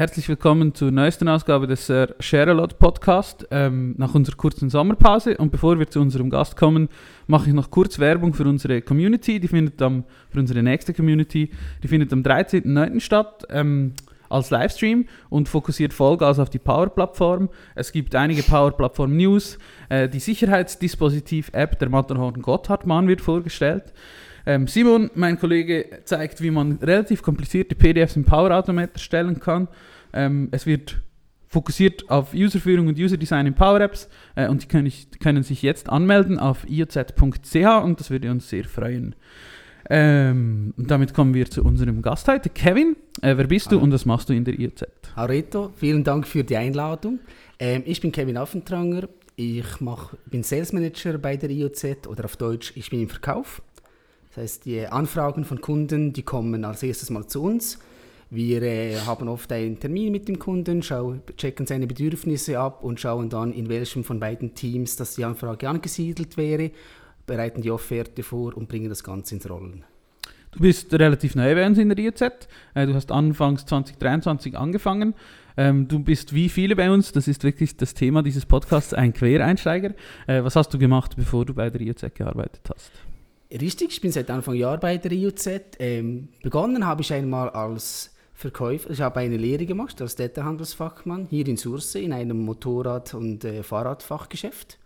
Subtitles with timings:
[0.00, 4.70] Herzlich willkommen zur neuesten Ausgabe des äh, Share a Lot Podcast ähm, nach unserer kurzen
[4.70, 5.36] Sommerpause.
[5.36, 6.88] Und bevor wir zu unserem Gast kommen,
[7.26, 9.38] mache ich noch kurz Werbung für unsere Community.
[9.40, 11.50] Die findet am, für unsere nächste Community,
[11.82, 12.98] die findet am 13.09.
[13.00, 13.44] statt.
[13.50, 13.92] Ähm,
[14.30, 17.50] als Livestream und fokussiert Vollgas auf die Power-Plattform.
[17.74, 19.58] Es gibt einige Power-Plattform-News.
[19.90, 23.92] Äh, die Sicherheitsdispositiv-App der Matterhorn Gotthardmann wird vorgestellt.
[24.46, 29.68] Ähm, Simon, mein Kollege, zeigt, wie man relativ komplizierte PDFs im Power Automate erstellen kann.
[30.12, 31.00] Ähm, es wird
[31.50, 35.62] fokussiert auf Userführung und User-Design in Power Apps äh, und die können, ich, können, sich
[35.62, 39.16] jetzt anmelden auf ioz.ch und das würde uns sehr freuen.
[39.92, 42.94] Ähm, und damit kommen wir zu unserem Gast heute, Kevin.
[43.22, 43.78] Äh, wer bist Hallo.
[43.78, 44.84] du und was machst du in der IOZ?
[45.16, 47.18] Areto, vielen Dank für die Einladung.
[47.58, 49.08] Ähm, ich bin Kevin Affentranger.
[49.34, 53.62] Ich mach, bin Sales Manager bei der IOZ oder auf Deutsch, ich bin im Verkauf.
[54.30, 57.78] Das heißt, die Anfragen von Kunden, die kommen als erstes mal zu uns.
[58.32, 63.00] Wir äh, haben oft einen Termin mit dem Kunden, schau, checken seine Bedürfnisse ab und
[63.00, 66.70] schauen dann, in welchem von beiden Teams dass die Anfrage angesiedelt wäre,
[67.26, 69.84] bereiten die Offerte vor und bringen das Ganze ins Rollen.
[70.52, 72.22] Du bist relativ neu bei uns in der IZ.
[72.74, 75.14] Äh, du hast anfangs 2023 angefangen.
[75.56, 79.12] Ähm, du bist wie viele bei uns, das ist wirklich das Thema dieses Podcasts, ein
[79.12, 79.90] Quereinsteiger.
[80.28, 82.92] Äh, was hast du gemacht, bevor du bei der IZ gearbeitet hast?
[83.52, 85.48] Richtig, ich bin seit Anfang Jahr bei der IUZ.
[85.80, 88.90] Ähm, begonnen habe ich einmal als Verkäufer.
[88.90, 93.64] Ich habe eine Lehre gemacht als Detailhandelsfachmann hier in Surse in einem Motorrad- und äh,
[93.64, 94.78] Fahrradfachgeschäft.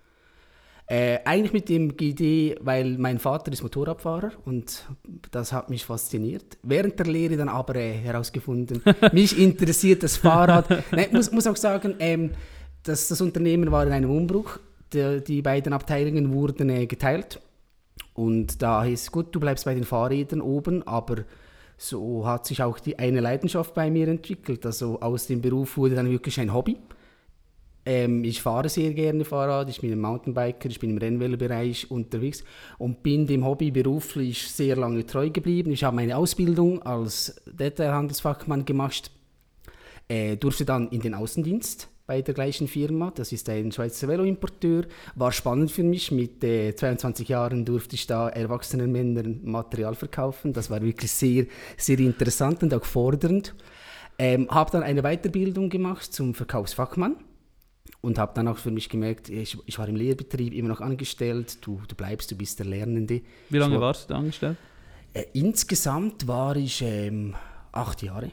[0.86, 4.86] Äh, eigentlich mit dem Idee, weil mein Vater ist Motorradfahrer und
[5.30, 6.58] das hat mich fasziniert.
[6.62, 10.84] Während der Lehre dann aber äh, herausgefunden, mich interessiert das Fahrrad.
[10.96, 12.30] Ich muss, muss auch sagen, ähm,
[12.82, 14.58] dass das Unternehmen war in einem Umbruch.
[14.92, 17.40] Die, die beiden Abteilungen wurden äh, geteilt
[18.14, 21.24] und da hieß gut, du bleibst bei den Fahrrädern oben, aber
[21.76, 24.64] so hat sich auch die eine Leidenschaft bei mir entwickelt.
[24.64, 26.78] Also aus dem Beruf wurde dann wirklich ein Hobby.
[27.86, 32.42] Ähm, ich fahre sehr gerne Fahrrad, ich bin ein Mountainbiker, ich bin im Rennwellenbereich unterwegs
[32.78, 35.72] und bin dem Hobby beruflich sehr lange treu geblieben.
[35.72, 39.10] Ich habe meine Ausbildung als Detailhandelsfachmann gemacht,
[40.08, 43.12] äh, durfte dann in den Außendienst bei der gleichen Firma.
[43.14, 44.84] Das ist ein Schweizer Veloimporteur.
[45.14, 46.10] War spannend für mich.
[46.10, 50.52] Mit äh, 22 Jahren durfte ich da erwachsenen Männern Material verkaufen.
[50.52, 53.54] Das war wirklich sehr, sehr interessant und auch fordernd.
[54.18, 57.16] Ähm, habe dann eine Weiterbildung gemacht zum Verkaufsfachmann
[58.00, 61.58] und habe dann auch für mich gemerkt, ich, ich, war im Lehrbetrieb immer noch angestellt.
[61.62, 63.22] Du, du bleibst, du bist der Lernende.
[63.50, 64.56] Wie lange war, warst du angestellt?
[65.14, 67.34] Äh, insgesamt war ich ähm,
[67.72, 68.30] acht Jahre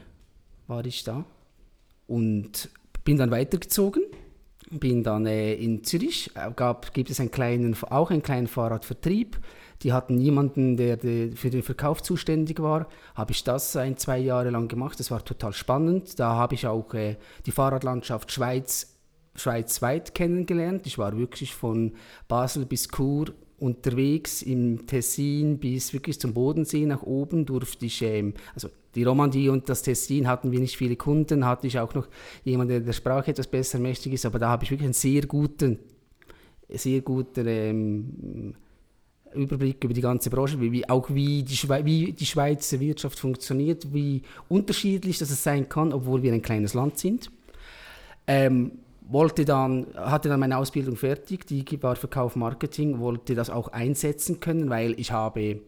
[0.72, 1.24] war ich da
[2.06, 2.70] und
[3.04, 4.04] bin dann weitergezogen,
[4.70, 9.38] bin dann äh, in Zürich, äh, gab, gibt es einen kleinen, auch einen kleinen Fahrradvertrieb.
[9.82, 12.88] Die hatten niemanden, der, der für den Verkauf zuständig war.
[13.14, 15.00] Habe ich das ein, zwei Jahre lang gemacht.
[15.00, 16.18] Das war total spannend.
[16.20, 18.96] Da habe ich auch äh, die Fahrradlandschaft Schweiz,
[19.34, 20.86] schweizweit kennengelernt.
[20.86, 21.94] Ich war wirklich von
[22.28, 28.34] Basel bis Chur unterwegs im Tessin bis wirklich zum Bodensee nach oben durfte ich, ähm,
[28.54, 32.08] also die Romandie und das Tessin hatten wir nicht viele Kunden, hatte ich auch noch
[32.44, 35.22] jemanden, der der Sprache etwas besser mächtig ist, aber da habe ich wirklich einen sehr
[35.26, 35.78] guten,
[36.68, 38.54] sehr guten ähm,
[39.34, 44.22] Überblick über die ganze Branche, wie, auch wie die, wie die Schweizer Wirtschaft funktioniert, wie
[44.48, 47.30] unterschiedlich das sein kann, obwohl wir ein kleines Land sind.
[48.26, 48.72] Ähm,
[49.12, 54.40] wollte dann, hatte dann meine Ausbildung fertig, die war Verkauf Marketing, wollte das auch einsetzen
[54.40, 55.60] können, weil ich habe,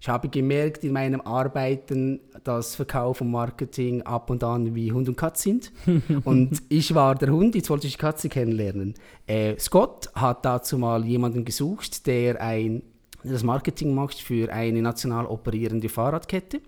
[0.00, 5.08] ich habe gemerkt in meinem Arbeiten, dass Verkauf und Marketing ab und an wie Hund
[5.08, 5.72] und Katz sind.
[6.24, 8.94] und ich war der Hund, jetzt wollte ich die Katze kennenlernen.
[9.26, 12.82] Äh, Scott hat dazu mal jemanden gesucht, der ein,
[13.24, 16.60] das Marketing macht für eine national operierende Fahrradkette.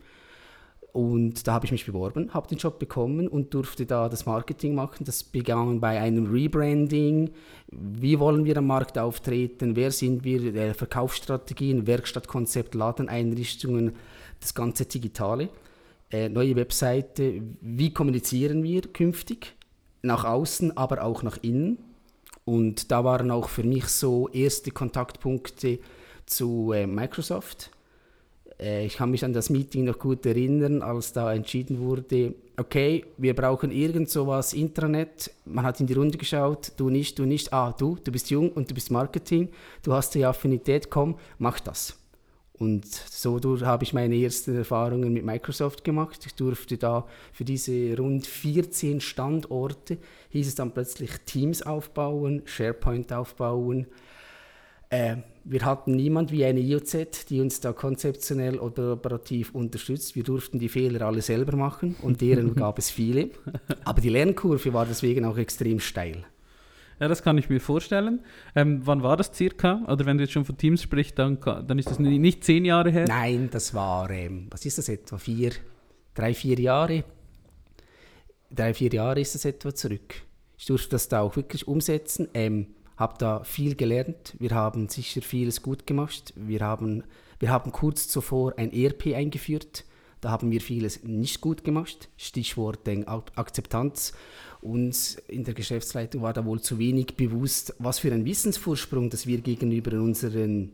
[0.97, 4.75] Und da habe ich mich beworben, habe den Job bekommen und durfte da das Marketing
[4.75, 5.05] machen.
[5.05, 7.33] Das begann bei einem Rebranding.
[7.71, 9.77] Wie wollen wir am Markt auftreten?
[9.77, 10.75] Wer sind wir?
[10.75, 13.93] Verkaufsstrategien, Werkstattkonzept, Ladeneinrichtungen,
[14.41, 15.50] das ganze Digitale.
[16.11, 17.43] Äh, neue Webseite.
[17.61, 19.55] Wie kommunizieren wir künftig?
[20.00, 21.76] Nach außen, aber auch nach innen.
[22.47, 25.79] Und da waren auch für mich so erste Kontaktpunkte
[26.25, 27.75] zu äh, Microsoft äh,
[28.58, 33.35] ich kann mich an das Meeting noch gut erinnern, als da entschieden wurde, okay, wir
[33.35, 35.31] brauchen irgend sowas, Intranet.
[35.44, 37.53] Man hat in die Runde geschaut, du nicht, du nicht.
[37.53, 39.49] Ah, du, du bist jung und du bist Marketing,
[39.82, 41.99] du hast die Affinität, komm, mach das.
[42.58, 46.25] Und so habe ich meine ersten Erfahrungen mit Microsoft gemacht.
[46.25, 49.99] Ich durfte da für diese rund 14 Standorte,
[50.31, 53.87] hieß es dann plötzlich Teams aufbauen, SharePoint aufbauen,
[54.88, 55.17] Äh,
[55.48, 60.16] wir hatten niemand wie eine IOZ, die uns da konzeptionell oder operativ unterstützt.
[60.16, 63.31] Wir durften die Fehler alle selber machen und deren gab es viele.
[63.84, 66.25] Aber die Lernkurve war deswegen auch extrem steil.
[66.98, 68.20] Ja, das kann ich mir vorstellen.
[68.54, 69.82] Ähm, wann war das circa?
[69.87, 72.90] Oder wenn du jetzt schon von Teams sprichst, dann, dann ist das nicht zehn Jahre
[72.90, 73.04] her?
[73.06, 75.52] Nein, das war, ähm, was ist das etwa, vier,
[76.14, 77.04] drei, vier Jahre?
[78.50, 80.14] Drei, vier Jahre ist das etwa zurück.
[80.56, 82.28] Ich durfte das da auch wirklich umsetzen.
[82.32, 84.34] Ähm, habe da viel gelernt.
[84.38, 86.32] Wir haben sicher vieles gut gemacht.
[86.37, 87.04] Wir haben,
[87.38, 89.84] wir haben kurz zuvor ein ERP eingeführt.
[90.20, 92.08] Da haben wir vieles nicht gut gemacht.
[92.16, 92.81] Stichwort
[93.37, 94.12] Akzeptanz.
[94.62, 99.26] Uns in der Geschäftsleitung war da wohl zu wenig bewusst, was für ein Wissensvorsprung, das
[99.26, 100.72] wir gegenüber unseren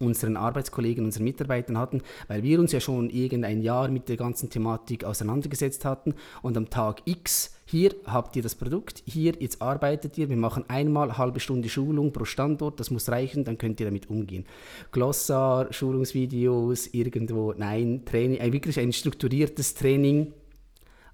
[0.00, 4.50] unseren Arbeitskollegen, unseren Mitarbeitern hatten, weil wir uns ja schon irgendein Jahr mit der ganzen
[4.50, 10.18] Thematik auseinandergesetzt hatten und am Tag X hier habt ihr das Produkt, hier jetzt arbeitet
[10.18, 13.78] ihr, wir machen einmal eine halbe Stunde Schulung pro Standort, das muss reichen, dann könnt
[13.78, 14.44] ihr damit umgehen.
[14.90, 20.32] Glossar, Schulungsvideos, irgendwo, nein, Training, wirklich ein strukturiertes Training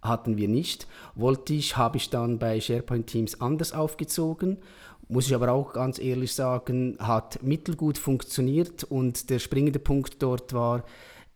[0.00, 0.86] hatten wir nicht.
[1.14, 4.56] Wollte ich, habe ich dann bei SharePoint Teams anders aufgezogen
[5.08, 10.52] muss ich aber auch ganz ehrlich sagen, hat mittelgut funktioniert und der springende Punkt dort
[10.52, 10.84] war,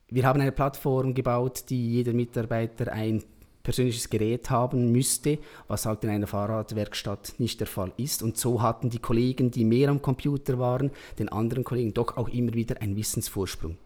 [0.09, 3.23] wir haben eine Plattform gebaut, die jeder Mitarbeiter ein
[3.63, 5.39] persönliches Gerät haben müsste,
[5.69, 8.23] was halt in einer Fahrradwerkstatt nicht der Fall ist.
[8.23, 12.29] Und so hatten die Kollegen, die mehr am Computer waren, den anderen Kollegen doch auch
[12.29, 13.77] immer wieder einen Wissensvorsprung.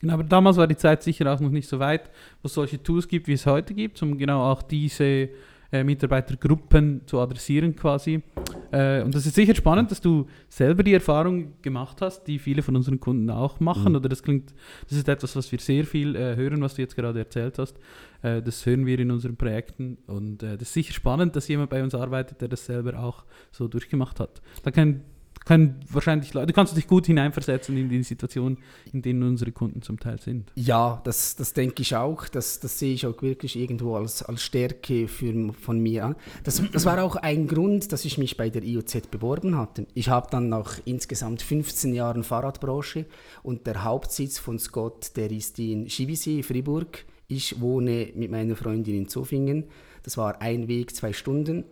[0.00, 2.10] Genau, aber damals war die Zeit sicher auch noch nicht so weit,
[2.42, 5.28] wo es solche Tools gibt, wie es heute gibt, um genau auch diese
[5.70, 8.22] äh, Mitarbeitergruppen zu adressieren quasi.
[8.70, 12.62] Äh, und das ist sicher spannend, dass du selber die Erfahrung gemacht hast, die viele
[12.62, 13.92] von unseren Kunden auch machen.
[13.92, 13.96] Mhm.
[13.96, 14.54] Oder das klingt,
[14.88, 17.76] das ist etwas, was wir sehr viel äh, hören, was du jetzt gerade erzählt hast.
[18.20, 19.96] Das hören wir in unseren Projekten.
[20.08, 23.68] Und das ist sicher spannend, dass jemand bei uns arbeitet, der das selber auch so
[23.68, 24.42] durchgemacht hat.
[24.64, 25.04] Da kann
[25.48, 28.58] können wahrscheinlich Leute, du kannst dich gut hineinversetzen in die Situation,
[28.92, 30.52] in denen unsere Kunden zum Teil sind.
[30.54, 32.28] Ja, das, das denke ich auch.
[32.28, 36.16] Das, das sehe ich auch wirklich irgendwo als, als Stärke für, von mir an.
[36.44, 39.86] Das, das war auch ein Grund, dass ich mich bei der IOZ beworben hatte.
[39.94, 43.06] Ich habe dann nach insgesamt 15 Jahren Fahrradbranche
[43.42, 47.06] und der Hauptsitz von Scott, der ist in Schivisee, Fribourg.
[47.26, 49.64] Ich wohne mit meiner Freundin in Zofingen.
[50.02, 51.64] Das war ein Weg, zwei Stunden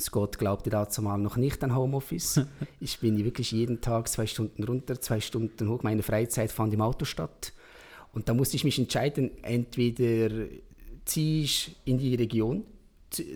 [0.00, 2.40] Scott glaubte dazu mal noch nicht an Homeoffice.
[2.80, 5.82] ich bin wirklich jeden Tag zwei Stunden runter, zwei Stunden hoch.
[5.82, 7.52] Meine Freizeit fand im Auto statt.
[8.12, 10.46] Und da musste ich mich entscheiden, entweder
[11.04, 12.64] ziehe ich in die Region,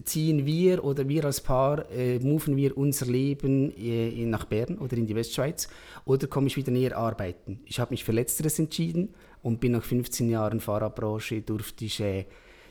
[0.05, 4.97] ziehen wir oder wir als Paar, äh, moven wir unser Leben äh, nach Bern oder
[4.97, 5.69] in die Westschweiz
[6.05, 7.61] oder komme ich wieder näher arbeiten.
[7.65, 12.27] Ich habe mich für Letzteres entschieden und bin nach 15 Jahren Fahrradbranche, durfte ich äh,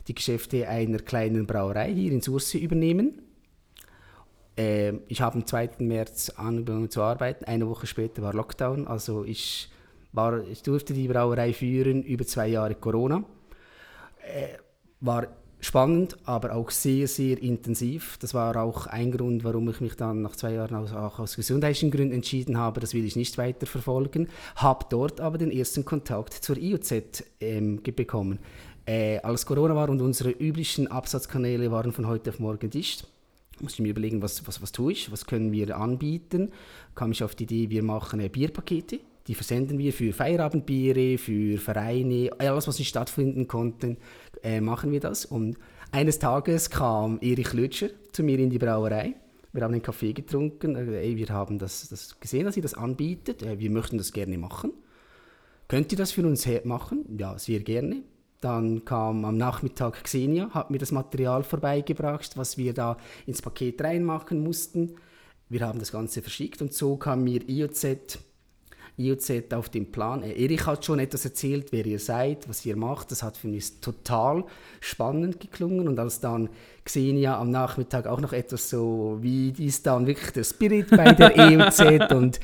[0.06, 3.20] die Geschäfte einer kleinen Brauerei hier in Sursee übernehmen
[4.56, 5.70] äh, ich habe am 2.
[5.78, 7.44] März angefangen zu arbeiten.
[7.44, 8.86] Eine Woche später war Lockdown.
[8.86, 9.70] Also ich,
[10.12, 13.24] war, ich durfte die Brauerei führen über zwei Jahre Corona.
[14.20, 14.58] Äh,
[15.00, 15.26] war
[15.62, 18.18] spannend, aber auch sehr, sehr intensiv.
[18.18, 21.36] Das war auch ein Grund, warum ich mich dann nach zwei Jahren auch, auch aus
[21.36, 24.28] gesundheitlichen Gründen entschieden habe, das will ich nicht weiter verfolgen.
[24.56, 28.40] Habe dort aber den ersten Kontakt zur IOZ ähm, bekommen.
[28.84, 33.06] Äh, als Corona war und unsere üblichen Absatzkanäle waren von heute auf morgen dicht,
[33.62, 36.50] muss ich mir überlegen, was, was, was tue ich, was können wir anbieten.
[36.94, 41.58] Kam ich auf die Idee, wir machen äh, Bierpakete, die versenden wir für Feierabendbiere, für
[41.58, 43.96] Vereine, alles, was nicht stattfinden konnte,
[44.42, 45.24] äh, machen wir das.
[45.24, 45.56] Und
[45.90, 49.14] eines Tages kam Erich Lütscher zu mir in die Brauerei.
[49.52, 50.76] Wir haben einen Kaffee getrunken.
[50.76, 53.42] Äh, ey, wir haben das, das gesehen, dass ihr das anbietet.
[53.42, 54.72] Äh, wir möchten das gerne machen.
[55.68, 57.04] Könnt ihr das für uns machen?
[57.18, 58.02] Ja, sehr gerne.
[58.42, 63.80] Dann kam am Nachmittag Xenia, hat mir das Material vorbeigebracht, was wir da ins Paket
[63.80, 64.96] reinmachen mussten.
[65.48, 68.18] Wir haben das Ganze verschickt und so kam mir IOZ,
[68.96, 70.24] IOZ auf den Plan.
[70.24, 73.12] Äh, Erich hat schon etwas erzählt, wer ihr seid, was ihr macht.
[73.12, 74.44] Das hat für mich total
[74.80, 75.86] spannend geklungen.
[75.86, 76.48] Und als dann
[76.84, 81.36] Xenia am Nachmittag auch noch etwas so, wie ist dann wirklich der Spirit bei der
[81.38, 82.40] EOZ und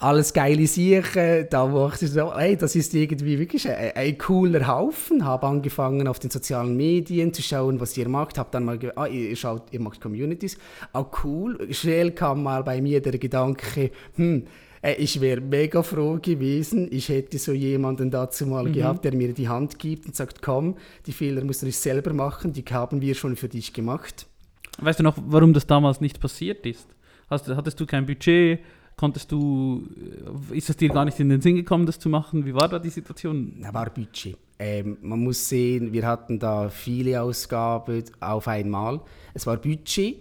[0.00, 1.46] alles geile Sachen.
[1.50, 5.24] Da dachte ich so, hey, das ist irgendwie wirklich ein, ein, cooler Haufen.
[5.24, 8.38] Habe angefangen auf den sozialen Medien zu schauen, was ihr macht.
[8.38, 10.58] Habe dann mal, ah, ihr, schaut, ihr macht Communities.
[10.92, 11.68] Auch cool.
[11.72, 14.46] Schnell kam mal bei mir der Gedanke, hm,
[14.82, 18.72] äh, ich wäre mega froh gewesen, ich hätte so jemanden dazu mal mhm.
[18.72, 20.76] gehabt, der mir die Hand gibt und sagt, komm,
[21.06, 24.26] die Fehler musst du nicht selber machen, die haben wir schon für dich gemacht.
[24.78, 26.88] Weißt du noch, warum das damals nicht passiert ist?
[27.28, 28.60] Hast, hattest du kein Budget?
[29.00, 29.88] Konntest du,
[30.52, 32.44] äh, ist es dir gar nicht in den Sinn gekommen, das zu machen?
[32.44, 33.54] Wie war da die Situation?
[33.62, 34.36] Da war Budget.
[34.58, 39.00] Ähm, man muss sehen, wir hatten da viele Ausgaben auf einmal.
[39.32, 40.18] Es war Budget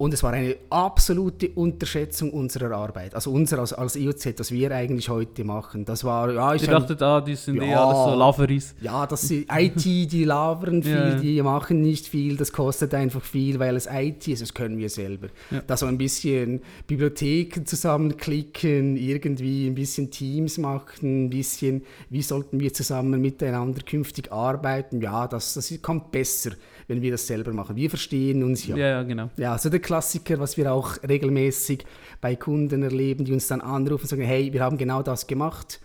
[0.00, 3.14] Und es war eine absolute Unterschätzung unserer Arbeit.
[3.14, 5.84] Also unser als, als IOZ, was wir eigentlich heute machen.
[5.84, 8.74] Das war, ja, ich dachte, da, die sind eh alles so Laveris.
[8.80, 11.14] ja, das ist IT, die labern viel, Ja.
[11.16, 14.88] die machen nicht viel, das kostet einfach viel, weil es IT ist, das können wir
[14.88, 15.28] selber.
[15.50, 15.60] Ja.
[15.66, 22.58] Da so ein bisschen Bibliotheken zusammenklicken, irgendwie ein bisschen Teams machen, ein bisschen, wie sollten
[22.58, 26.52] wir zusammen miteinander künftig arbeiten, ja, das, das kommt besser,
[26.90, 27.76] wenn wir das selber machen.
[27.76, 28.76] Wir verstehen uns ja.
[28.76, 29.30] Ja, ja, genau.
[29.36, 31.84] Ja, so der Klassiker, was wir auch regelmäßig
[32.20, 35.80] bei Kunden erleben, die uns dann anrufen und sagen, hey, wir haben genau das gemacht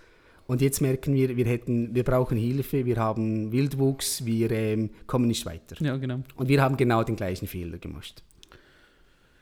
[0.48, 5.28] und jetzt merken wir, wir, hätten, wir brauchen Hilfe, wir haben Wildwuchs, wir ähm, kommen
[5.28, 5.76] nicht weiter.
[5.80, 6.22] Ja, genau.
[6.36, 8.24] Und wir haben genau den gleichen Fehler gemacht.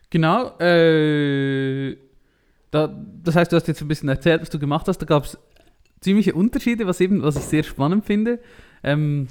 [0.10, 0.58] Genau.
[0.60, 1.96] Äh,
[2.72, 2.93] da,
[3.24, 4.98] das heißt, du hast jetzt ein bisschen erzählt, was du gemacht hast.
[4.98, 5.38] Da gab es
[6.01, 8.39] ziemliche Unterschiede, was, eben, was ich sehr spannend finde.
[8.84, 9.27] Ähm,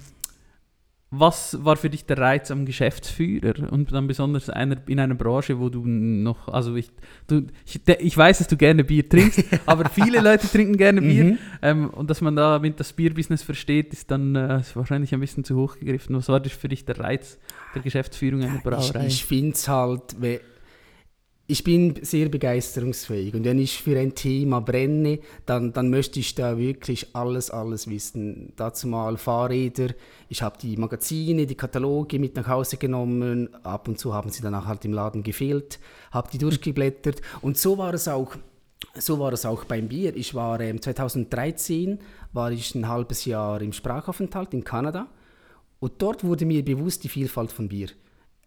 [1.14, 5.60] was war für dich der Reiz am Geschäftsführer und dann besonders einer, in einer Branche,
[5.60, 6.90] wo du noch, also ich,
[7.26, 11.02] du, ich, de- ich weiß, dass du gerne Bier trinkst, aber viele Leute trinken gerne
[11.02, 11.38] Bier Mhm.
[11.60, 15.20] ähm, und dass man da mit das Bierbusiness versteht, ist dann äh, ist wahrscheinlich ein
[15.20, 16.16] bisschen zu hoch gegriffen.
[16.16, 17.38] Was war für dich der Reiz
[17.74, 19.06] der Geschäftsführung einer Ich, Brauerei?
[19.06, 20.40] ich finde es halt, we-
[21.52, 26.34] ich bin sehr begeisterungsfähig und wenn ich für ein Thema brenne, dann, dann möchte ich
[26.34, 28.54] da wirklich alles, alles wissen.
[28.56, 29.88] Dazu mal Fahrräder,
[30.30, 34.40] ich habe die Magazine, die Kataloge mit nach Hause genommen, ab und zu haben sie
[34.40, 35.78] danach halt im Laden gefehlt,
[36.10, 38.34] habe die durchgeblättert und so war es auch.
[38.94, 40.16] So war es auch beim Bier.
[40.16, 41.98] Ich war ähm, 2013
[42.32, 45.06] war ich ein halbes Jahr im Sprachaufenthalt in Kanada
[45.80, 47.88] und dort wurde mir bewusst die Vielfalt von Bier.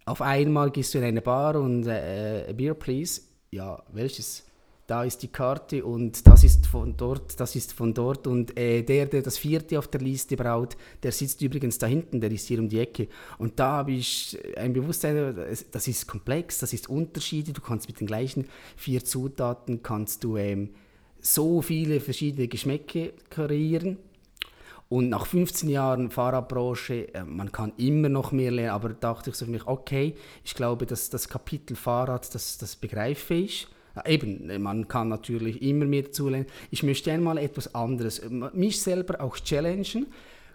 [0.05, 3.21] Auf einmal gehst du in eine Bar und äh, äh, Beer please.
[3.51, 4.45] Ja, welches?
[4.85, 8.83] Da ist die Karte und das ist von dort, das ist von dort und äh,
[8.83, 12.47] der, der das vierte auf der Liste braut, der sitzt übrigens da hinten, der ist
[12.47, 13.07] hier um die Ecke.
[13.39, 15.35] Und da habe ich ein Bewusstsein,
[15.71, 20.37] das ist komplex, das ist Unterschiede, du kannst mit den gleichen vier Zutaten, kannst du
[20.37, 20.69] ähm,
[21.19, 23.97] so viele verschiedene Geschmäcke kreieren.
[24.87, 29.35] Und nach 15 Jahren Fahrradbranche, äh, man kann immer noch mehr lernen, aber dachte ich
[29.35, 33.67] so für mich, okay, ich glaube, dass das Kapitel Fahrrad, das, das begreife ich.
[34.05, 36.45] Eben, äh, man kann natürlich immer mehr dazu lernen.
[36.69, 40.07] Ich möchte einmal etwas anderes, äh, mich selber auch challengen.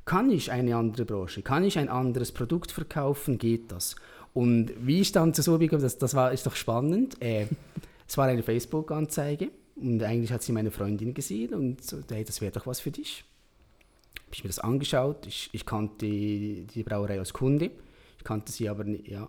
[0.05, 3.97] Kann ich eine andere Branche, kann ich ein anderes Produkt verkaufen, geht das?
[4.33, 7.21] Und wie ich dann zu so gekommen das, das war ist doch spannend.
[7.21, 7.47] Äh,
[8.09, 12.41] es war eine Facebook-Anzeige und eigentlich hat sie meine Freundin gesehen und so, hey, das
[12.41, 13.25] wäre doch was für dich
[14.17, 15.27] habe ich mir das angeschaut.
[15.27, 17.71] Ich, ich kannte die, Brauerei als Kunde,
[18.19, 19.29] ich kannte sie aber nicht, ja.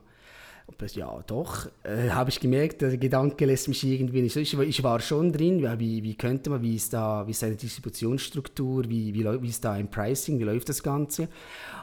[0.95, 4.35] Ja, doch, äh, habe ich gemerkt, der Gedanke lässt mich irgendwie nicht.
[4.35, 7.55] Ich, ich war schon drin, wie, wie könnte man, wie ist da, wie ist eine
[7.55, 11.27] Distributionsstruktur, wie, wie, wie ist da ein Pricing, wie läuft das Ganze?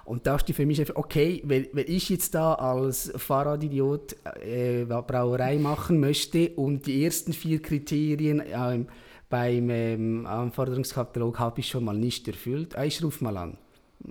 [0.04, 4.16] Und da dachte ich für mich einfach, okay, wenn, wenn ich jetzt da als Fahrradidiot
[4.40, 8.88] äh, Brauerei machen möchte und die ersten vier Kriterien ähm,
[9.28, 13.58] beim ähm, Anforderungskatalog habe ich schon mal nicht erfüllt, ah, ich rufe mal an.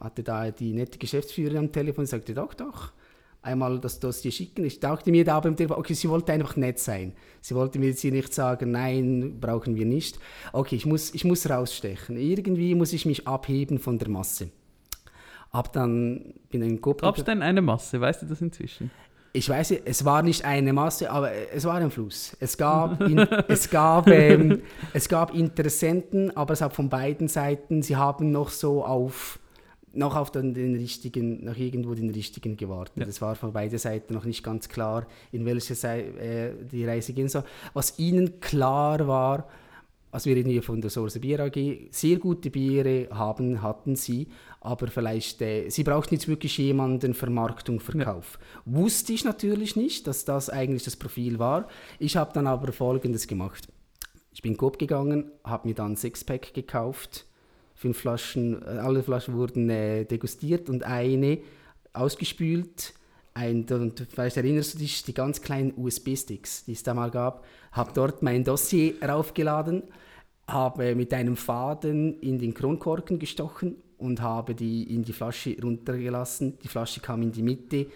[0.01, 2.91] Hatte da die nette Geschäftsführerin am Telefon und sagte, doch, doch,
[3.41, 4.65] einmal das Dossier schicken.
[4.65, 7.13] Ich dachte mir da beim Telefon, okay, sie wollte einfach nett sein.
[7.41, 10.19] Sie wollte mir jetzt hier nicht sagen, nein, brauchen wir nicht.
[10.53, 12.17] Okay, ich muss, ich muss rausstechen.
[12.17, 14.49] Irgendwie muss ich mich abheben von der Masse.
[15.51, 18.01] Hab dann, bin in Coop Gab es denn eine Masse?
[18.01, 18.91] Weißt du das inzwischen?
[19.37, 22.35] Ich weiß, nicht, es war nicht eine Masse, aber es war ein Fluss.
[22.39, 24.63] Es gab, in, es gab, ähm,
[24.93, 29.39] es gab Interessenten, aber es hat von beiden Seiten, sie haben noch so auf,
[29.93, 32.97] noch auf den, den richtigen, noch irgendwo den richtigen gewartet.
[32.97, 33.05] Ja.
[33.05, 37.13] Es war von beiden Seiten noch nicht ganz klar, in welche Seite äh, die Reise
[37.13, 37.43] gehen soll.
[37.73, 39.47] Was ihnen klar war,
[40.11, 44.27] also wir reden hier von der Source Bier AG, sehr gute Biere haben, hatten sie,
[44.61, 48.39] aber vielleicht, äh, sie brauchten jetzt wirklich jemanden Vermarktung, Verkauf.
[48.65, 51.67] Wusste ich natürlich nicht, dass das eigentlich das Profil war.
[51.99, 53.67] Ich habe dann aber Folgendes gemacht.
[54.31, 57.25] Ich bin Coop gegangen, habe mir dann ein Sixpack gekauft,
[57.75, 61.39] fünf Flaschen, äh, alle Flaschen wurden äh, degustiert und eine
[61.93, 62.93] ausgespült.
[63.37, 67.45] Ein, und vielleicht erinnerst du dich, die ganz kleinen USB-Sticks, die es da mal gab,
[67.71, 69.83] habe dort mein Dossier raufgeladen,
[70.47, 76.57] habe mit einem Faden in den Kronkorken gestochen und habe die in die Flasche runtergelassen.
[76.63, 77.87] Die Flasche kam in die Mitte,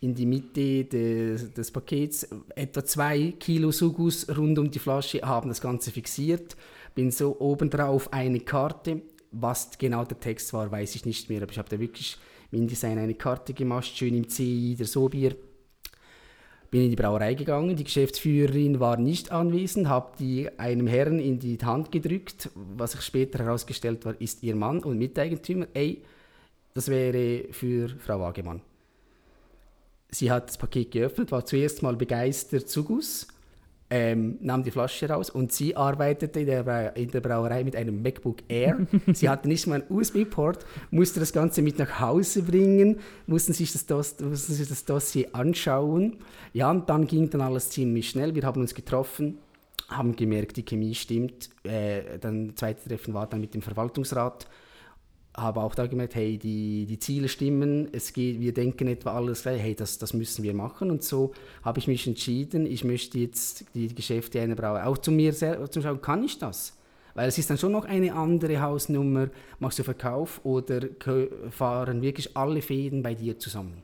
[0.00, 2.28] in die Mitte des, des Pakets.
[2.54, 6.56] Etwa zwei Kilo Sugus rund um die Flasche haben das Ganze fixiert.
[6.94, 9.02] Bin so obendrauf eine Karte.
[9.32, 12.18] Was genau der Text war, weiß ich nicht mehr, aber ich habe da wirklich
[12.50, 15.36] im InDesign eine Karte gemacht, schön im CI der Sobier
[16.70, 21.40] bin in die Brauerei gegangen, die Geschäftsführerin war nicht anwesend, habe die einem Herrn in
[21.40, 25.66] die Hand gedrückt, was sich später herausgestellt war, ist ihr Mann und Miteigentümer.
[25.74, 26.02] Ey,
[26.72, 28.60] das wäre für Frau Wagemann.
[30.10, 33.26] Sie hat das Paket geöffnet, war zuerst mal begeistert zu Guss,
[33.90, 38.00] ähm, nahm die Flasche raus und sie arbeitete in der, in der Brauerei mit einem
[38.02, 38.86] MacBook Air.
[39.12, 43.72] sie hatte nicht mal einen USB-Port, musste das Ganze mit nach Hause bringen, mussten sich
[43.72, 46.18] das, Dos mussten sich das Dossier anschauen.
[46.52, 48.34] Ja, und dann ging dann alles ziemlich schnell.
[48.34, 49.38] Wir haben uns getroffen,
[49.88, 51.50] haben gemerkt, die Chemie stimmt.
[51.64, 54.46] Äh, dann das zweite Treffen war dann mit dem Verwaltungsrat
[55.36, 59.42] habe auch da gemerkt, hey, die, die Ziele stimmen, es geht, wir denken etwa alles
[59.42, 60.90] gleich, hey, das, das müssen wir machen.
[60.90, 61.32] Und so
[61.62, 65.70] habe ich mich entschieden, ich möchte jetzt die Geschäfte einer Brauerei auch zu mir selber
[65.70, 66.76] zu schauen, kann ich das?
[67.14, 70.80] Weil es ist dann schon noch eine andere Hausnummer, machst du Verkauf oder
[71.50, 73.82] fahren wirklich alle Fäden bei dir zusammen?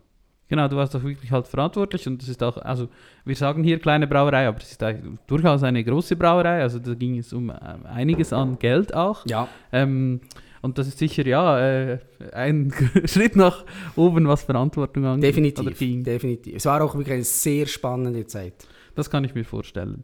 [0.48, 2.88] Genau, du warst doch wirklich halt verantwortlich und das ist auch, also
[3.24, 4.84] wir sagen hier kleine Brauerei, aber es ist
[5.26, 9.26] durchaus eine große Brauerei, also da ging es um äh, einiges an Geld auch.
[9.26, 9.48] Ja.
[9.72, 10.20] Ähm,
[10.66, 11.98] und das ist sicher ja äh,
[12.32, 15.30] ein Schritt nach oben, was Verantwortung angeht.
[15.30, 16.56] Definitiv, definitiv.
[16.56, 18.66] Es war auch wirklich eine sehr spannende Zeit.
[18.96, 20.02] Das kann ich mir vorstellen.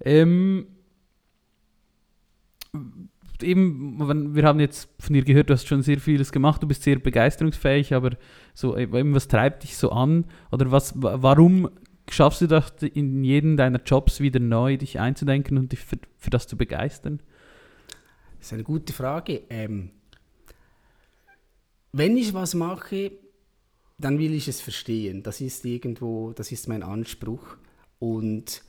[0.00, 0.66] Ähm,
[3.42, 6.82] eben, wir haben jetzt von dir gehört, du hast schon sehr vieles gemacht, du bist
[6.82, 8.10] sehr begeisterungsfähig, aber
[8.54, 10.24] so, eben, was treibt dich so an?
[10.50, 11.70] Oder was, warum
[12.10, 16.30] schaffst du das in jedem deiner Jobs wieder neu, dich einzudenken und dich für, für
[16.30, 17.20] das zu begeistern?
[18.46, 19.42] Das ist eine gute Frage.
[19.50, 19.90] Ähm,
[21.90, 23.10] wenn ich was mache,
[23.98, 25.24] dann will ich es verstehen.
[25.24, 27.56] Das ist irgendwo, das ist mein Anspruch.
[27.98, 28.62] Und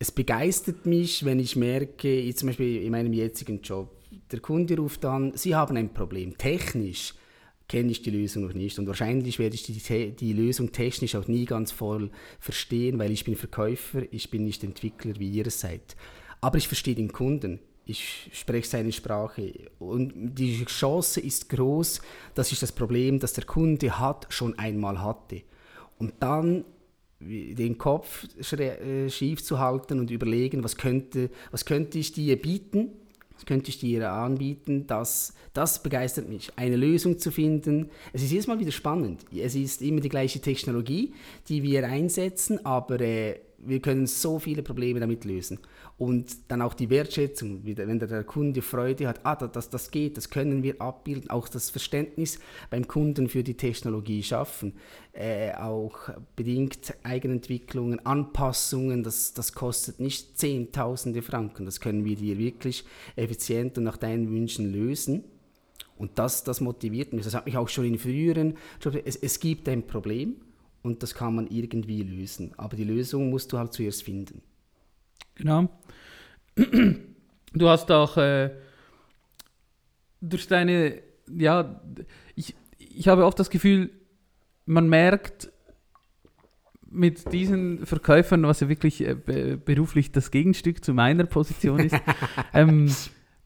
[0.00, 3.96] es begeistert mich, wenn ich merke, zum Beispiel in meinem jetzigen Job,
[4.32, 6.36] der Kunde ruft an, Sie haben ein Problem.
[6.36, 7.14] Technisch
[7.68, 11.28] kenne ich die Lösung noch nicht und wahrscheinlich werde ich die, die Lösung technisch auch
[11.28, 12.10] nie ganz voll
[12.40, 15.94] verstehen, weil ich bin Verkäufer, ich bin nicht Entwickler, wie ihr seid.
[16.40, 17.60] Aber ich verstehe den Kunden
[17.90, 19.52] ich spreche seine Sprache.
[19.78, 22.00] Und die Chance ist groß,
[22.34, 25.42] dass ich das Problem, das der Kunde hat, schon einmal hatte.
[25.98, 26.64] Und dann
[27.20, 32.92] den Kopf äh, schief zu halten und überlegen, was könnte, was könnte ich dir bieten,
[33.34, 36.50] was könnte ich dir anbieten, das, das begeistert mich.
[36.56, 39.26] Eine Lösung zu finden, es ist jedes Mal wieder spannend.
[39.34, 41.12] Es ist immer die gleiche Technologie,
[41.48, 45.58] die wir einsetzen, aber äh, wir können so viele Probleme damit lösen.
[45.98, 50.30] Und dann auch die Wertschätzung, wenn der Kunde Freude hat, ah, das, das geht, das
[50.30, 52.38] können wir abbilden, auch das Verständnis
[52.70, 54.74] beim Kunden für die Technologie schaffen,
[55.12, 62.38] äh, auch bedingt Eigenentwicklungen, Anpassungen, das, das kostet nicht Zehntausende Franken, das können wir dir
[62.38, 62.84] wirklich
[63.16, 65.24] effizient und nach deinen Wünschen lösen.
[65.98, 67.24] Und das, das motiviert mich.
[67.24, 68.56] Das hat mich auch schon in früheren.
[69.04, 70.36] Es, es gibt ein Problem
[70.82, 72.52] und das kann man irgendwie lösen.
[72.56, 74.42] Aber die Lösung musst du halt zuerst finden.
[75.34, 75.68] Genau.
[77.52, 78.50] Du hast auch äh,
[80.20, 81.82] durch deine, ja,
[82.36, 83.90] ich, ich habe oft das Gefühl,
[84.66, 85.50] man merkt
[86.88, 89.16] mit diesen Verkäufern, was ja wirklich äh,
[89.56, 91.96] beruflich das Gegenstück zu meiner Position ist,
[92.54, 92.88] ähm,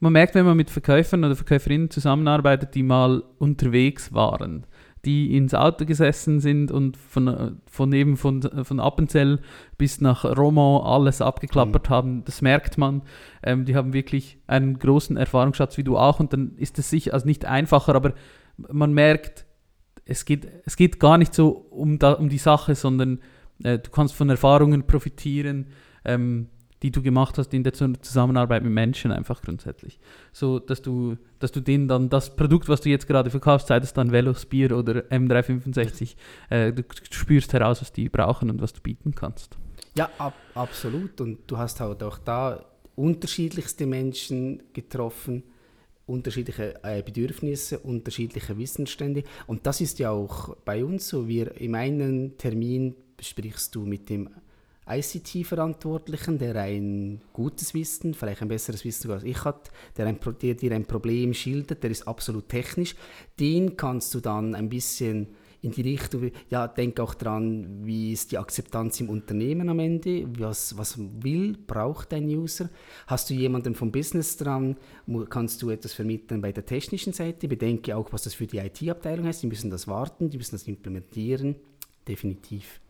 [0.00, 4.66] man merkt, wenn man mit Verkäufern oder Verkäuferinnen zusammenarbeitet, die mal unterwegs waren
[5.04, 9.40] die ins Auto gesessen sind und von, von eben von, von Appenzell
[9.78, 11.94] bis nach Romont alles abgeklappert mhm.
[11.94, 12.24] haben.
[12.24, 13.02] Das merkt man.
[13.42, 17.14] Ähm, die haben wirklich einen großen Erfahrungsschatz wie du auch und dann ist es sicher
[17.14, 18.14] also nicht einfacher, aber
[18.56, 19.46] man merkt,
[20.06, 23.20] es geht, es geht gar nicht so um, da, um die Sache, sondern
[23.62, 25.68] äh, du kannst von Erfahrungen profitieren.
[26.04, 26.48] Ähm,
[26.84, 29.98] die du gemacht hast in der Zusammenarbeit mit Menschen einfach grundsätzlich.
[30.34, 33.80] So, dass du, dass du denen dann das Produkt, was du jetzt gerade verkaufst, sei
[33.80, 36.14] das dann Velospier oder M365,
[36.50, 39.56] äh, du spürst heraus, was die brauchen und was du bieten kannst.
[39.96, 41.22] Ja, ab, absolut.
[41.22, 42.62] Und du hast halt auch da
[42.96, 45.42] unterschiedlichste Menschen getroffen,
[46.04, 49.22] unterschiedliche äh, Bedürfnisse, unterschiedliche Wissensstände.
[49.46, 51.26] Und das ist ja auch bei uns so.
[51.26, 54.28] Wir in einem Termin besprichst du mit dem
[54.86, 60.54] ICT-Verantwortlichen, der ein gutes Wissen, vielleicht ein besseres Wissen als ich hat, der, ein, der
[60.54, 62.94] dir ein Problem schildert, der ist absolut technisch,
[63.40, 65.28] den kannst du dann ein bisschen
[65.64, 70.26] in die Richtung, ja, denk auch dran, wie ist die Akzeptanz im Unternehmen am Ende,
[70.38, 72.68] was, was will, braucht dein User.
[73.06, 74.76] Hast du jemanden vom Business dran,
[75.30, 79.24] kannst du etwas vermitteln bei der technischen Seite, bedenke auch, was das für die IT-Abteilung
[79.24, 81.56] heißt, die müssen das warten, die müssen das implementieren,
[82.06, 82.80] definitiv.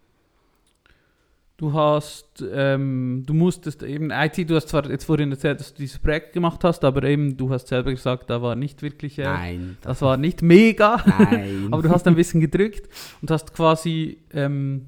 [1.56, 5.82] Du hast, ähm, du musstest eben IT, du hast zwar jetzt vorhin erzählt, dass du
[5.82, 9.24] dieses Projekt gemacht hast, aber eben du hast selber gesagt, da war nicht wirklich, äh,
[9.24, 11.68] Nein, das, das war nicht mega, Nein.
[11.70, 12.88] aber du hast ein bisschen gedrückt
[13.22, 14.86] und hast quasi ähm,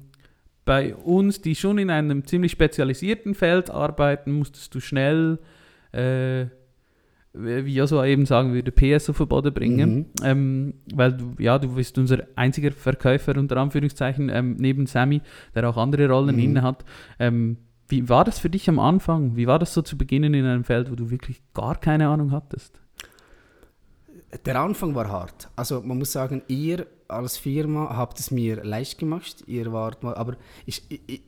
[0.65, 5.39] bei uns, die schon in einem ziemlich spezialisierten Feld arbeiten, musstest du schnell
[5.93, 6.47] äh,
[7.39, 9.95] wie Joshua eben sagen würde, PS auf den Boden bringen.
[9.95, 10.05] Mhm.
[10.23, 15.21] Ähm, weil du, ja, du bist unser einziger Verkäufer unter Anführungszeichen, ähm, neben Sammy,
[15.55, 16.41] der auch andere Rollen Mhm.
[16.43, 16.83] inne hat.
[17.19, 17.57] Ähm,
[17.89, 19.35] wie war das für dich am Anfang?
[19.35, 22.31] Wie war das so zu beginnen in einem Feld, wo du wirklich gar keine Ahnung
[22.31, 22.81] hattest?
[24.45, 25.49] Der Anfang war hart.
[25.55, 29.43] Also man muss sagen, ihr als Firma habt es mir leicht gemacht.
[29.47, 31.21] Ihr wart mal, aber ich, ich,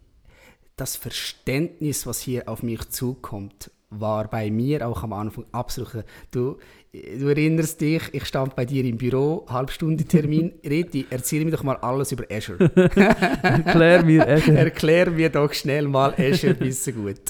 [0.75, 6.05] das Verständnis, was hier auf mich zukommt, war bei mir auch am Anfang absolut.
[6.31, 6.57] Du,
[6.91, 10.53] du erinnerst dich, ich stand bei dir im Büro, Halbstunde Termin.
[10.63, 12.71] Redi, erzähl mir doch mal alles über Azure.
[12.75, 17.21] Erklär mir, äh, Erklär mir doch schnell mal Azure bisschen gut.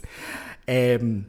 [0.68, 1.26] Ähm,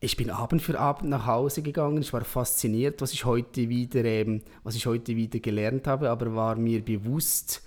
[0.00, 2.02] ich bin Abend für Abend nach Hause gegangen.
[2.02, 6.34] Ich war fasziniert, was ich heute wieder, ähm, was ich heute wieder gelernt habe, aber
[6.34, 7.62] war mir bewusst,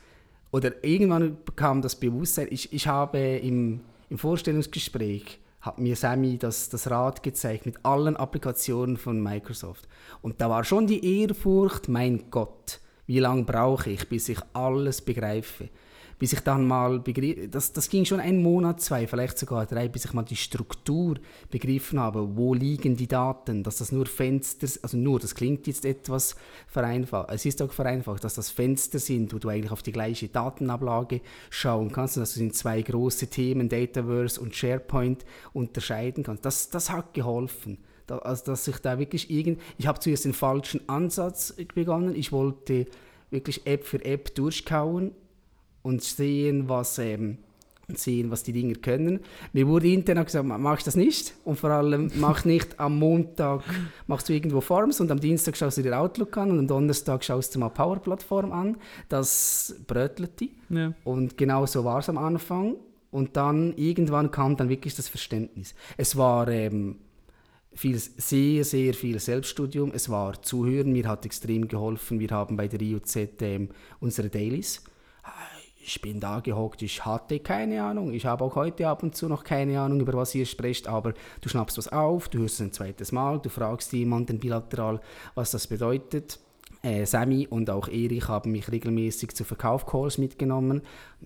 [0.52, 6.70] oder irgendwann kam das Bewusstsein, ich, ich habe im, im Vorstellungsgespräch, hat mir Sammy das,
[6.70, 9.88] das Rad gezeigt mit allen Applikationen von Microsoft.
[10.22, 15.02] Und da war schon die Ehrfurcht, mein Gott, wie lange brauche ich, bis ich alles
[15.02, 15.70] begreife
[16.20, 19.88] bis ich dann mal begriff, das, das ging schon ein Monat, zwei, vielleicht sogar drei,
[19.88, 21.16] bis ich mal die Struktur
[21.52, 25.86] begriffen habe, wo liegen die Daten, dass das nur Fenster, also nur, das klingt jetzt
[25.86, 26.36] etwas
[26.68, 30.28] vereinfacht, es ist auch vereinfacht, dass das Fenster sind, wo du eigentlich auf die gleiche
[30.28, 36.46] Datenablage schauen kannst und dass du in zwei große Themen, Dataverse und SharePoint, unterscheiden kannst.
[36.46, 37.78] Das, das hat geholfen.
[38.08, 42.32] Da, also, dass ich da wirklich irgend, ich habe zuerst den falschen Ansatz begonnen, ich
[42.32, 42.86] wollte
[43.30, 45.12] wirklich App für App durchkauen
[45.88, 47.38] und sehen, was, ähm,
[47.96, 49.22] sehen, was die Dinger können.
[49.54, 53.64] Mir wurde intern gesagt, mach das nicht und vor allem mach nicht am Montag
[54.08, 57.24] machst du irgendwo Forms und am Dienstag schaust du dir Outlook an und am Donnerstag
[57.24, 58.76] schaust du mal Power Plattform an.
[59.08, 60.94] Das brötelte ja.
[61.06, 62.76] und genau so war es am Anfang
[63.10, 65.74] und dann irgendwann kam dann wirklich das Verständnis.
[65.96, 66.98] Es war ähm,
[67.74, 72.20] viel, sehr, sehr viel Selbststudium, es war Zuhören, mir hat extrem geholfen.
[72.20, 73.70] Wir haben bei der IUZ ähm,
[74.02, 74.84] unsere Dailies
[75.88, 78.12] ich bin da gehockt, ich hatte keine Ahnung.
[78.12, 81.14] Ich habe auch heute ab und zu noch keine Ahnung, über was ihr sprecht, aber
[81.40, 85.00] du schnappst was auf, du hörst es ein zweites Mal, du fragst jemanden bilateral,
[85.34, 86.40] was das bedeutet.
[86.84, 90.82] Äh, Sammy und auch Erich haben mich regelmäßig zu Verkaufcalls mitgenommen,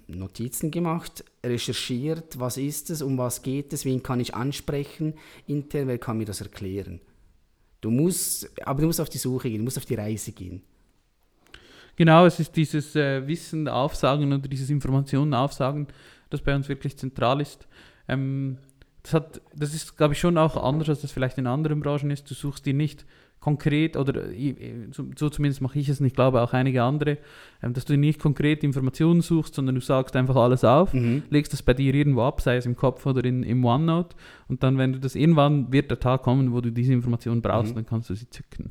[0.08, 5.16] Notizen gemacht, recherchiert, was ist es, um was geht es, wen kann ich ansprechen,
[5.48, 7.02] intern, wer kann mir das erklären.
[7.82, 10.62] Du musst, aber du musst auf die Suche gehen, du musst auf die Reise gehen.
[11.96, 15.88] Genau, es ist dieses äh, Wissen aufsagen oder dieses Informationen aufsagen,
[16.30, 17.68] das bei uns wirklich zentral ist.
[18.08, 18.58] Ähm,
[19.04, 22.10] das, hat, das ist, glaube ich, schon auch anders, als das vielleicht in anderen Branchen
[22.12, 22.30] ist.
[22.30, 23.06] Du suchst dir nicht
[23.40, 27.18] konkret, oder äh, so zumindest mache ich es und ich glaube auch einige andere,
[27.64, 31.24] ähm, dass du nicht konkret Informationen suchst, sondern du sagst einfach alles auf, Mhm.
[31.32, 34.16] legst das bei dir irgendwo ab, sei es im Kopf oder in, im OneNote
[34.48, 37.72] und dann, wenn du das irgendwann, wird der Tag kommen, wo du diese Informationen brauchst,
[37.72, 37.76] Mhm.
[37.78, 38.70] dann kannst du sie zücken.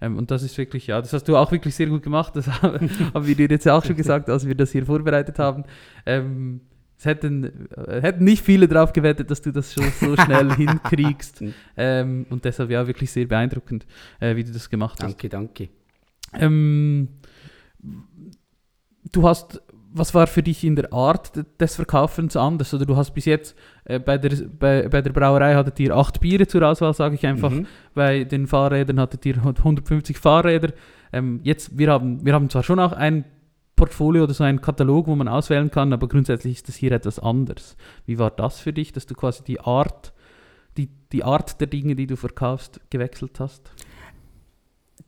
[0.00, 2.34] Ähm, und das ist wirklich, ja, das hast du auch wirklich sehr gut gemacht.
[2.36, 5.64] Das haben haben wir dir jetzt auch schon gesagt, als wir das hier vorbereitet haben.
[6.06, 6.60] Ähm,
[7.00, 11.40] es hätten, äh, hätten nicht viele darauf gewettet, dass du das schon so schnell hinkriegst.
[11.40, 11.54] Mhm.
[11.76, 13.86] Ähm, und deshalb ja wirklich sehr beeindruckend,
[14.20, 15.12] äh, wie du das gemacht hast.
[15.12, 15.68] Danke, danke.
[16.34, 17.08] Ähm,
[19.12, 22.72] du hast, was war für dich in der Art de- des Verkaufens anders?
[22.74, 26.20] Oder du hast bis jetzt äh, bei, der, bei, bei der Brauerei hattet ihr acht
[26.20, 27.50] Biere zur Auswahl, sage ich einfach.
[27.50, 27.66] Mhm.
[27.94, 30.72] Bei den Fahrrädern hattet ihr 150 Fahrräder.
[31.12, 33.24] Ähm, jetzt, wir haben, wir haben zwar schon auch ein
[33.74, 37.18] Portfolio oder so einen Katalog, wo man auswählen kann, aber grundsätzlich ist das hier etwas
[37.18, 37.76] anders.
[38.06, 40.12] Wie war das für dich, dass du quasi die Art,
[40.76, 43.70] die, die Art der Dinge, die du verkaufst, gewechselt hast?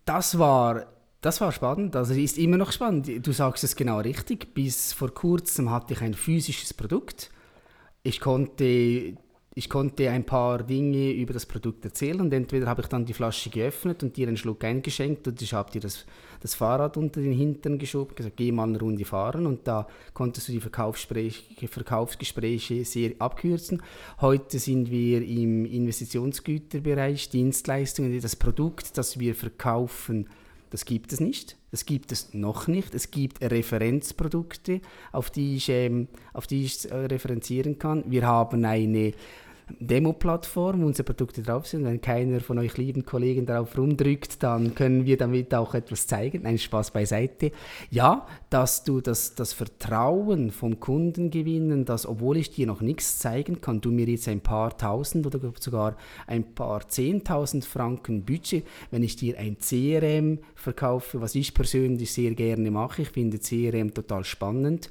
[0.07, 0.87] Das war,
[1.23, 3.25] das war spannend, also ist immer noch spannend.
[3.25, 4.55] Du sagst es genau richtig.
[4.55, 7.31] Bis vor kurzem hatte ich ein physisches Produkt.
[8.03, 8.65] Ich konnte,
[9.55, 13.13] ich konnte ein paar Dinge über das Produkt erzählen und entweder habe ich dann die
[13.13, 16.07] Flasche geöffnet und dir einen Schluck eingeschenkt und ich habe dir das,
[16.41, 20.49] das Fahrrad unter den Hintern geschoben, gesagt, geh mal eine Runde fahren und da konntest
[20.49, 23.81] du die Verkaufsgespräche, Verkaufsgespräche sehr abkürzen.
[24.21, 30.29] Heute sind wir im Investitionsgüterbereich, Dienstleistungen, das Produkt, das wir verkaufen,
[30.73, 31.59] das gibt es nicht.
[31.71, 32.95] Das gibt es noch nicht.
[32.95, 34.81] Es gibt Referenzprodukte,
[35.13, 38.05] auf die ich, ähm, auf die ich äh, referenzieren kann.
[38.07, 39.13] Wir haben eine
[39.81, 41.85] Demo-Plattform, wo unsere Produkte drauf sind.
[41.85, 46.47] Wenn keiner von euch lieben Kollegen darauf rumdrückt, dann können wir damit auch etwas zeigen.
[46.47, 47.53] Ein Spaß beiseite.
[47.91, 53.19] Ja, dass du das, das Vertrauen vom Kunden gewinnen, dass obwohl ich dir noch nichts
[53.19, 58.67] zeigen kann, du mir jetzt ein paar tausend oder sogar ein paar zehntausend Franken Budget,
[58.91, 63.03] wenn ich dir ein CRM verkaufe, was ich persönlich sehr gerne mache.
[63.03, 64.91] Ich finde CRM total spannend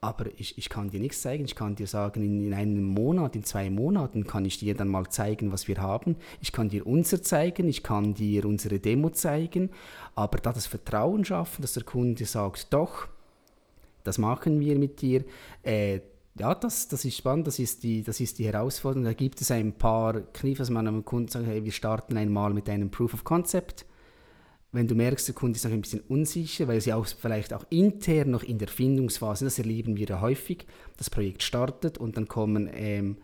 [0.00, 1.44] aber ich, ich kann dir nichts zeigen.
[1.44, 4.88] Ich kann dir sagen, in, in einem Monat, in zwei Monaten kann ich dir dann
[4.88, 6.16] mal zeigen, was wir haben.
[6.40, 9.70] Ich kann dir unser zeigen, ich kann dir unsere Demo zeigen,
[10.14, 13.08] aber da das Vertrauen schaffen, dass der Kunde sagt, doch,
[14.02, 15.24] das machen wir mit dir,
[15.62, 16.00] äh,
[16.38, 19.04] ja, das, das ist spannend, das ist, die, das ist die Herausforderung.
[19.04, 22.54] Da gibt es ein paar Kniffe, dass man einem Kunden sagt, hey, wir starten einmal
[22.54, 23.84] mit einem Proof of Concept
[24.72, 27.64] wenn du merkst, der Kunde ist noch ein bisschen unsicher, weil sie auch vielleicht auch
[27.70, 32.28] intern noch in der Findungsphase, das erleben wir ja häufig, das Projekt startet und dann
[32.28, 33.16] kommen, ähm,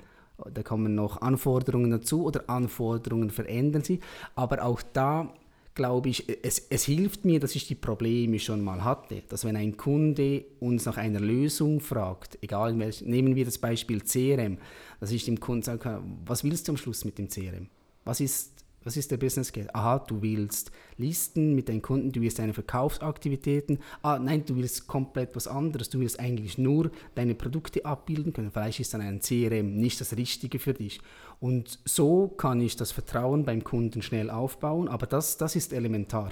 [0.52, 4.00] da kommen noch Anforderungen dazu oder Anforderungen verändern sie.
[4.34, 5.32] Aber auch da
[5.76, 9.22] glaube ich, es, es hilft mir, dass ich die Probleme schon mal hatte.
[9.28, 13.58] Dass wenn ein Kunde uns nach einer Lösung fragt, egal in welchem, nehmen wir das
[13.58, 14.58] Beispiel CRM,
[14.98, 17.68] dass ich dem Kunden sage, was willst du am Schluss mit dem CRM?
[18.04, 18.55] Was ist
[18.86, 19.74] was ist der Business Case?
[19.74, 23.80] Aha, du willst Listen mit deinen Kunden, du willst deine Verkaufsaktivitäten.
[24.02, 25.90] Ah, nein, du willst komplett was anderes.
[25.90, 28.52] Du willst eigentlich nur deine Produkte abbilden können.
[28.52, 31.00] Vielleicht ist dann ein CRM nicht das Richtige für dich.
[31.40, 36.30] Und so kann ich das Vertrauen beim Kunden schnell aufbauen, aber das, das ist elementar.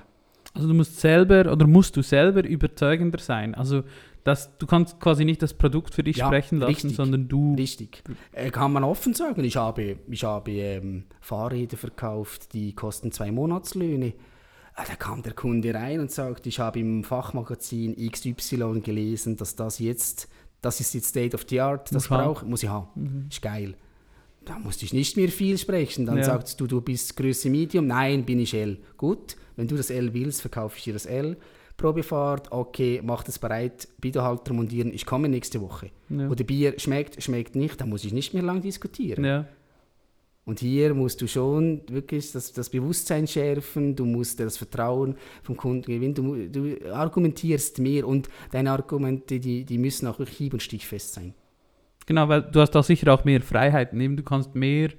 [0.55, 3.55] Also du musst selber oder musst du selber überzeugender sein.
[3.57, 3.83] Also
[4.25, 7.55] dass du kannst quasi nicht das Produkt für dich ja, sprechen lassen, richtig, sondern du.
[7.55, 8.03] Richtig.
[8.33, 9.45] Äh, kann man offen sagen.
[9.45, 14.07] Ich habe, ich habe ähm, Fahrräder verkauft, die kosten zwei Monatslöhne.
[14.07, 14.13] Äh,
[14.89, 19.79] da kam der Kunde rein und sagt, ich habe im Fachmagazin XY gelesen, dass das
[19.79, 20.29] jetzt,
[20.63, 22.89] das ist jetzt State of the Art, das brauche muss ich haben.
[22.95, 23.27] Mhm.
[23.31, 23.77] Ist geil.
[24.47, 26.07] Da musste ich nicht mehr viel sprechen.
[26.07, 26.25] Dann ja.
[26.25, 27.87] sagst du, du bist Größe Medium.
[27.87, 28.79] Nein, bin ich L.
[28.97, 31.37] Gut, wenn du das L willst, verkaufe ich dir das L.
[31.77, 35.91] Probefahrt, okay, macht es bereit, Biohalter montieren, ich komme nächste Woche.
[36.09, 36.29] Ja.
[36.29, 39.25] Oder Bier schmeckt, schmeckt nicht, dann muss ich nicht mehr lang diskutieren.
[39.25, 39.47] Ja.
[40.47, 45.57] Und hier musst du schon wirklich das, das Bewusstsein schärfen, du musst das Vertrauen vom
[45.57, 50.53] Kunden gewinnen, du, du argumentierst mehr und deine Argumente, die, die müssen auch wirklich hieb-
[50.53, 51.35] und stichfest sein.
[52.07, 54.91] Genau, weil du hast da sicher auch mehr Freiheiten, du kannst mehr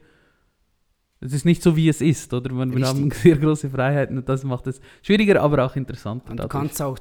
[1.25, 2.53] es ist nicht so, wie es ist, oder?
[2.53, 6.31] Man, wir haben sehr große Freiheiten und das macht es schwieriger, aber auch interessanter.
[6.31, 6.97] Und du kannst, auch,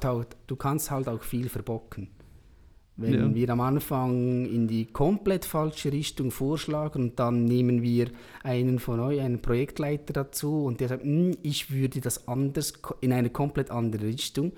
[0.47, 2.09] du kannst halt auch viel verbocken.
[2.97, 3.35] Wenn ja.
[3.35, 8.07] wir am Anfang in die komplett falsche Richtung vorschlagen und dann nehmen wir
[8.41, 13.11] einen von euch, einen Projektleiter dazu und der sagt, hm, ich würde das anders in
[13.11, 14.53] eine komplett andere Richtung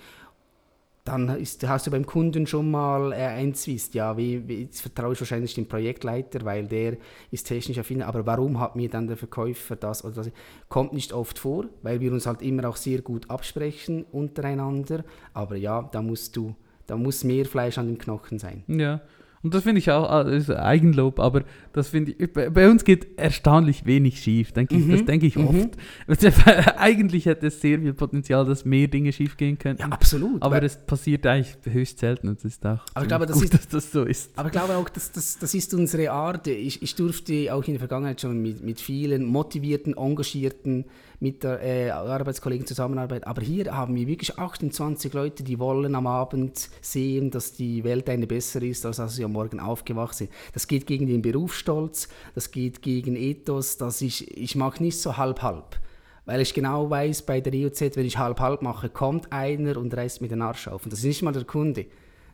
[1.08, 3.93] dann ist, hast du beim Kunden schon mal äh, ein Zwist.
[3.93, 6.98] Ja, wie, wie, jetzt vertraue ich wahrscheinlich dem Projektleiter, weil der
[7.32, 8.02] ist technisch affin.
[8.02, 10.32] Aber warum hat mir dann der Verkäufer das oder das?
[10.70, 15.04] Kommt nicht oft vor, weil wir uns halt immer auch sehr gut absprechen untereinander.
[15.34, 16.56] Aber ja, da musst du,
[16.88, 18.63] da muss mehr Fleisch an den Knochen sein.
[18.67, 19.02] Ja.
[19.43, 23.86] Und das finde ich auch also Eigenlob, aber das finde ich, bei uns geht erstaunlich
[23.86, 24.91] wenig schief, denke ich, mhm.
[24.91, 25.47] das denke ich mhm.
[25.47, 26.38] oft.
[26.78, 29.84] eigentlich hätte es sehr viel Potenzial, dass mehr Dinge schief gehen könnten.
[29.84, 30.41] Ja, absolut.
[30.41, 33.43] Aber es passiert eigentlich höchst selten und es ist auch aber ich glaube, das gut,
[33.45, 34.32] ist, dass das so ist.
[34.38, 36.47] Aber ich glaube auch, dass das, das ist unsere Art.
[36.47, 40.86] Ich, ich durfte auch in der Vergangenheit schon mit, mit vielen motivierten, engagierten
[41.19, 43.25] mit der äh, Arbeitskollegen zusammenarbeiten.
[43.25, 48.10] Aber hier haben wir wirklich 28 Leute, die wollen am Abend sehen, dass die Welt
[48.10, 50.30] eine bessere ist, als als sie am Morgen aufgewacht sind.
[50.53, 55.17] Das geht gegen den Berufsstolz, das geht gegen Ethos, dass ich, ich mag nicht so
[55.17, 55.80] halb-halb.
[56.25, 60.21] Weil ich genau weiß, bei der IOZ, wenn ich halb-halb mache, kommt einer und reißt
[60.21, 60.84] mir den Arsch auf.
[60.84, 61.86] Und das ist nicht mal der Kunde.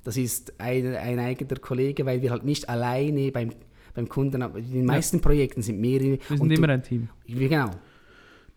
[0.03, 3.51] Das ist ein, ein eigener Kollege, weil wir halt nicht alleine beim,
[3.93, 5.21] beim Kunden, in den meisten ja.
[5.21, 6.17] Projekten sind mehrere.
[6.27, 7.07] Wir sind immer du, ein Team.
[7.27, 7.69] Genau.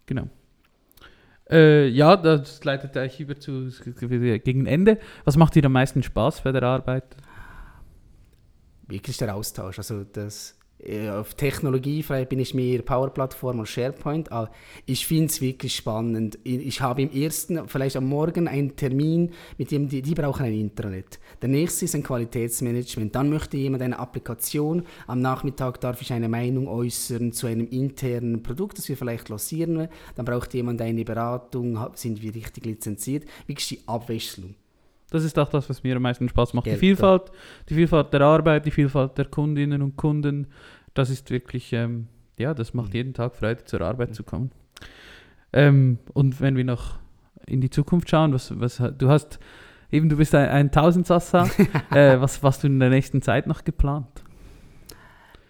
[0.07, 0.29] Genau.
[1.49, 4.99] Äh, ja, das leitet euch über zu gegen Ende.
[5.25, 7.05] Was macht dir am meisten Spaß bei der Arbeit?
[8.89, 9.79] Wirklich der Austausch.
[9.79, 10.59] Also das
[11.11, 14.31] auf Technologie bin ich mehr Power-Plattform und SharePoint.
[14.31, 14.51] Aber
[14.85, 16.39] ich finde es wirklich spannend.
[16.45, 20.53] Ich habe im ersten, vielleicht am Morgen, einen Termin, mit dem die, die brauchen ein
[20.53, 21.19] Intranet.
[21.43, 23.15] Der nächste ist ein Qualitätsmanagement.
[23.15, 24.85] Dann möchte jemand eine Applikation.
[25.07, 29.89] Am Nachmittag darf ich eine Meinung äußern zu einem internen Produkt, das wir vielleicht lancieren.
[30.15, 31.79] Dann braucht jemand eine Beratung.
[31.95, 33.25] Sind wir richtig lizenziert?
[33.47, 34.55] Wirklich die Abwechslung.
[35.11, 36.65] Das ist auch das, was mir am meisten Spaß macht.
[36.65, 37.31] Geld, die Vielfalt,
[37.69, 40.49] die Vielfalt der Arbeit, die Vielfalt der Kundinnen und Kunden,
[40.95, 42.97] das ist wirklich, ähm, ja, das macht mhm.
[42.97, 44.51] jeden Tag Freude, zur Arbeit zu kommen.
[45.53, 46.99] Ähm, und wenn wir noch
[47.47, 49.39] in die Zukunft schauen, was, was du hast,
[49.93, 51.49] eben du bist ein, ein Tausendsassa,
[51.91, 54.25] äh, was, was du in der nächsten Zeit noch geplant?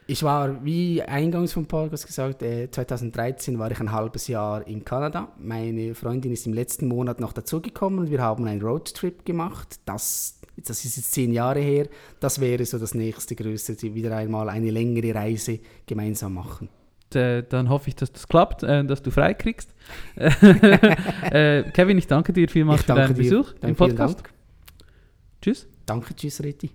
[0.08, 4.84] Ich war, wie eingangs vom Podcast gesagt, äh, 2013 war ich ein halbes Jahr in
[4.84, 5.32] Kanada.
[5.38, 9.80] Meine Freundin ist im letzten Monat noch dazugekommen und wir haben einen Roadtrip gemacht.
[9.84, 11.88] Das, das ist jetzt zehn Jahre her.
[12.20, 16.68] Das wäre so das nächste Größte, wieder einmal eine längere Reise gemeinsam machen.
[17.12, 19.74] Äh, dann hoffe ich, dass das klappt, äh, dass du frei kriegst.
[20.16, 23.22] äh, Kevin, ich danke dir vielmals für deinen dir.
[23.22, 24.22] Besuch im Podcast.
[25.42, 25.66] Tschüss.
[25.84, 26.70] Danke, tschüss, Reti.